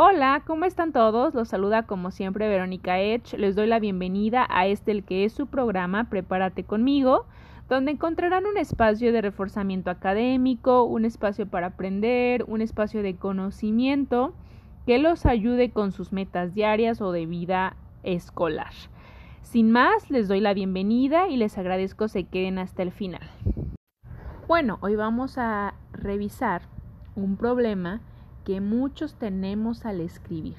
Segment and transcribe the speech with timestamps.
[0.00, 1.34] Hola, ¿cómo están todos?
[1.34, 3.36] Los saluda como siempre Verónica Edge.
[3.36, 7.26] Les doy la bienvenida a este el que es su programa Prepárate conmigo,
[7.68, 14.34] donde encontrarán un espacio de reforzamiento académico, un espacio para aprender, un espacio de conocimiento
[14.86, 17.74] que los ayude con sus metas diarias o de vida
[18.04, 18.70] escolar.
[19.42, 23.28] Sin más, les doy la bienvenida y les agradezco se queden hasta el final.
[24.46, 26.62] Bueno, hoy vamos a revisar
[27.16, 28.00] un problema
[28.48, 30.56] que muchos tenemos al escribir.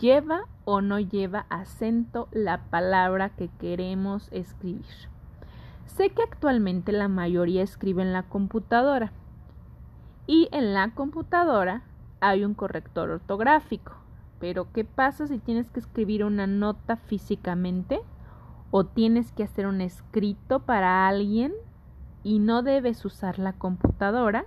[0.00, 4.86] ¿Lleva o no lleva acento la palabra que queremos escribir?
[5.84, 9.12] Sé que actualmente la mayoría escribe en la computadora
[10.26, 11.82] y en la computadora
[12.22, 13.92] hay un corrector ortográfico.
[14.38, 18.00] Pero ¿qué pasa si tienes que escribir una nota físicamente
[18.70, 21.52] o tienes que hacer un escrito para alguien
[22.22, 24.46] y no debes usar la computadora?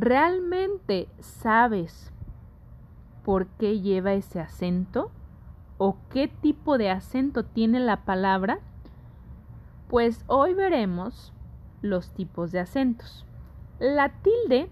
[0.00, 2.12] ¿Realmente sabes
[3.24, 5.10] por qué lleva ese acento?
[5.76, 8.60] ¿O qué tipo de acento tiene la palabra?
[9.88, 11.32] Pues hoy veremos
[11.82, 13.26] los tipos de acentos.
[13.80, 14.70] La tilde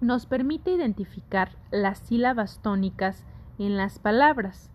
[0.00, 3.24] nos permite identificar las sílabas tónicas
[3.60, 4.72] en las palabras,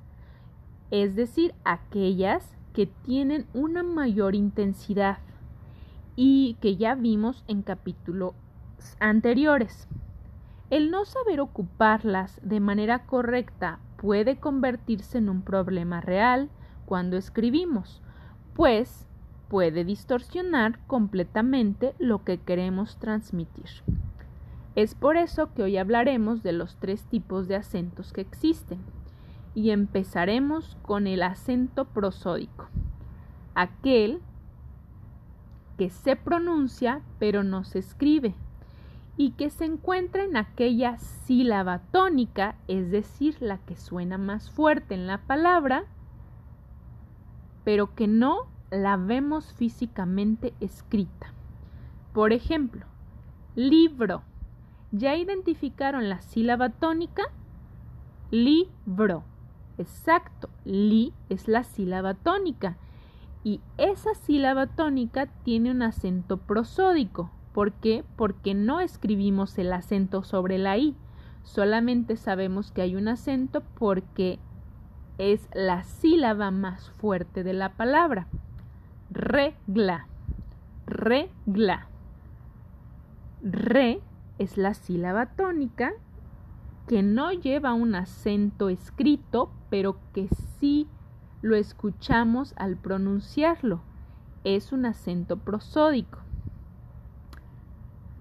[0.91, 5.17] es decir, aquellas que tienen una mayor intensidad
[6.15, 8.33] y que ya vimos en capítulo
[8.99, 9.87] anteriores.
[10.69, 16.49] El no saber ocuparlas de manera correcta puede convertirse en un problema real
[16.85, 18.01] cuando escribimos,
[18.53, 19.07] pues
[19.49, 23.69] puede distorsionar completamente lo que queremos transmitir.
[24.75, 28.79] Es por eso que hoy hablaremos de los tres tipos de acentos que existen
[29.53, 32.67] y empezaremos con el acento prosódico,
[33.53, 34.21] aquel
[35.77, 38.33] que se pronuncia pero no se escribe
[39.15, 44.95] y que se encuentra en aquella sílaba tónica, es decir, la que suena más fuerte
[44.95, 45.85] en la palabra,
[47.63, 51.33] pero que no la vemos físicamente escrita.
[52.13, 52.85] Por ejemplo,
[53.55, 54.23] libro.
[54.91, 57.23] ¿Ya identificaron la sílaba tónica?
[58.31, 59.23] Libro.
[59.77, 62.77] Exacto, li es la sílaba tónica
[63.43, 68.03] y esa sílaba tónica tiene un acento prosódico, ¿Por qué?
[68.15, 70.95] Porque no escribimos el acento sobre la I.
[71.43, 74.39] Solamente sabemos que hay un acento porque
[75.17, 78.27] es la sílaba más fuerte de la palabra.
[79.11, 80.07] Regla.
[80.87, 81.87] Regla.
[83.43, 84.01] Re
[84.39, 85.91] es la sílaba tónica
[86.87, 90.27] que no lleva un acento escrito, pero que
[90.59, 90.87] sí
[91.41, 93.81] lo escuchamos al pronunciarlo.
[94.43, 96.22] Es un acento prosódico.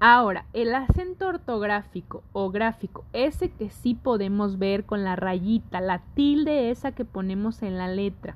[0.04, 6.02] Ahora, el acento ortográfico o gráfico, ese que sí podemos ver con la rayita, la
[6.14, 8.34] tilde esa que ponemos en la letra.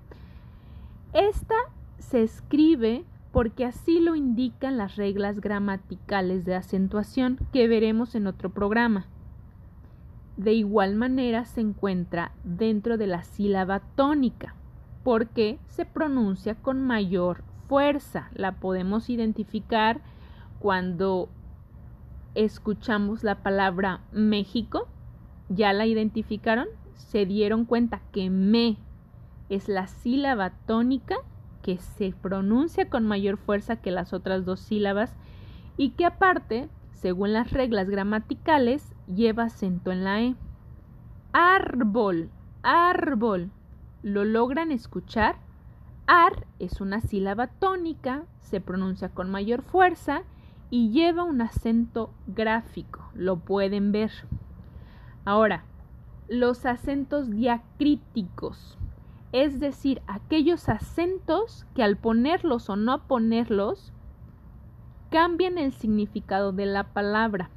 [1.13, 1.57] Esta
[1.99, 8.51] se escribe porque así lo indican las reglas gramaticales de acentuación que veremos en otro
[8.51, 9.07] programa.
[10.37, 14.55] De igual manera se encuentra dentro de la sílaba tónica,
[15.03, 18.31] porque se pronuncia con mayor fuerza.
[18.35, 20.01] La podemos identificar
[20.61, 21.29] cuando
[22.37, 24.87] escuchamos la palabra México,
[25.49, 28.77] ya la identificaron, se dieron cuenta que me
[29.49, 31.17] es la sílaba tónica
[31.63, 35.17] que se pronuncia con mayor fuerza que las otras dos sílabas
[35.77, 40.37] y que aparte, según las reglas gramaticales, lleva acento en la E.
[41.33, 42.31] Árbol,
[42.63, 43.51] árbol.
[44.03, 45.37] ¿Lo logran escuchar?
[46.07, 50.23] Ar es una sílaba tónica, se pronuncia con mayor fuerza
[50.71, 54.11] y lleva un acento gráfico, lo pueden ver.
[55.25, 55.65] Ahora,
[56.29, 58.79] los acentos diacríticos,
[59.33, 63.93] es decir, aquellos acentos que al ponerlos o no ponerlos
[65.11, 67.51] cambian el significado de la palabra.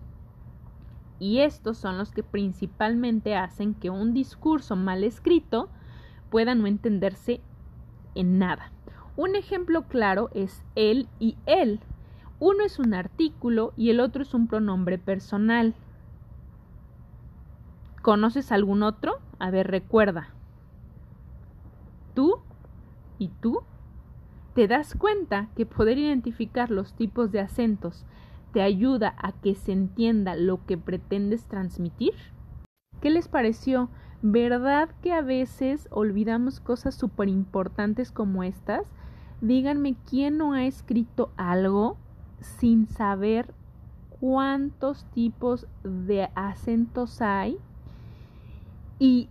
[1.19, 5.69] Y estos son los que principalmente hacen que un discurso mal escrito
[6.29, 7.41] pueda no entenderse
[8.15, 8.71] en nada.
[9.17, 11.81] Un ejemplo claro es él y él,
[12.39, 15.75] uno es un artículo y el otro es un pronombre personal.
[18.01, 19.19] ¿Conoces algún otro?
[19.39, 20.29] A ver, recuerda.
[22.13, 22.39] ¿Tú?
[23.17, 23.61] ¿Y tú?
[24.55, 28.05] ¿Te das cuenta que poder identificar los tipos de acentos
[28.53, 32.13] te ayuda a que se entienda lo que pretendes transmitir?
[33.01, 33.89] ¿Qué les pareció?
[34.21, 38.87] ¿Verdad que a veces olvidamos cosas súper importantes como estas?
[39.39, 41.97] Díganme quién no ha escrito algo
[42.41, 43.53] sin saber
[44.19, 47.57] cuántos tipos de acentos hay
[48.99, 49.29] y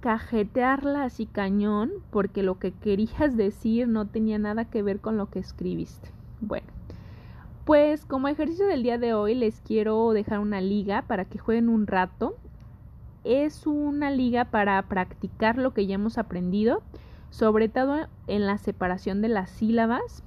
[0.00, 5.30] cajetearla así cañón porque lo que querías decir no tenía nada que ver con lo
[5.30, 6.10] que escribiste.
[6.40, 6.66] Bueno,
[7.64, 11.70] pues como ejercicio del día de hoy les quiero dejar una liga para que jueguen
[11.70, 12.36] un rato.
[13.24, 16.82] Es una liga para practicar lo que ya hemos aprendido,
[17.30, 20.22] sobre todo en la separación de las sílabas.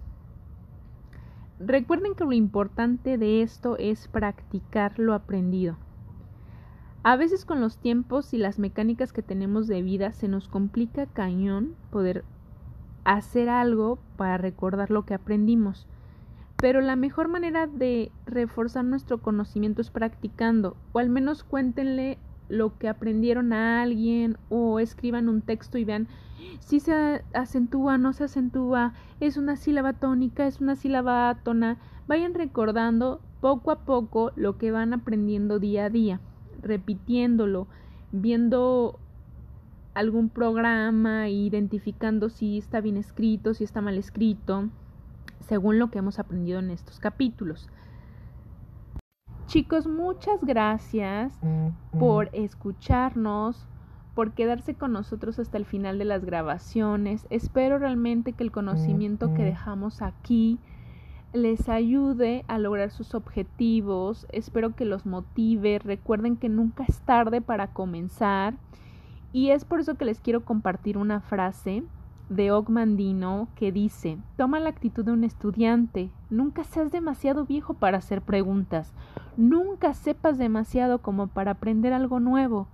[1.60, 5.78] Recuerden que lo importante de esto es practicar lo aprendido.
[7.02, 11.08] A veces con los tiempos y las mecánicas que tenemos de vida se nos complica
[11.08, 12.24] cañón poder
[13.06, 15.88] hacer algo para recordar lo que aprendimos.
[16.58, 22.20] Pero la mejor manera de reforzar nuestro conocimiento es practicando, o al menos cuéntenle
[22.50, 26.08] lo que aprendieron a alguien o escriban un texto y vean
[26.60, 31.78] si se acentúa, no se acentúa, es una sílaba tónica, es una sílaba átona.
[32.08, 36.20] Vayan recordando poco a poco lo que van aprendiendo día a día,
[36.62, 37.68] repitiéndolo,
[38.12, 39.00] viendo
[39.94, 44.70] algún programa, identificando si está bien escrito, si está mal escrito
[45.48, 47.70] según lo que hemos aprendido en estos capítulos.
[49.48, 51.32] Chicos, muchas gracias
[51.98, 53.66] por escucharnos,
[54.14, 57.26] por quedarse con nosotros hasta el final de las grabaciones.
[57.30, 60.60] Espero realmente que el conocimiento que dejamos aquí
[61.32, 64.28] les ayude a lograr sus objetivos.
[64.34, 65.80] Espero que los motive.
[65.80, 68.56] Recuerden que nunca es tarde para comenzar.
[69.32, 71.84] Y es por eso que les quiero compartir una frase
[72.30, 78.00] de Ogmandino que dice, toma la actitud de un estudiante, nunca seas demasiado viejo para
[78.00, 78.94] hacer preguntas,
[79.38, 82.68] nunca sepas demasiado como para aprender algo nuevo.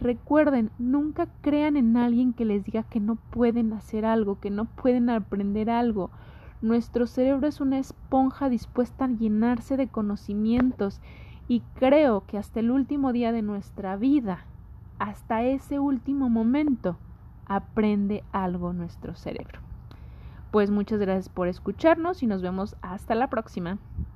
[0.00, 4.64] Recuerden, nunca crean en alguien que les diga que no pueden hacer algo, que no
[4.64, 6.10] pueden aprender algo.
[6.62, 11.00] Nuestro cerebro es una esponja dispuesta a llenarse de conocimientos
[11.48, 14.44] y creo que hasta el último día de nuestra vida,
[14.98, 16.96] hasta ese último momento,
[17.50, 19.58] aprende algo nuestro cerebro.
[20.52, 23.78] Pues muchas gracias por escucharnos y nos vemos hasta la próxima.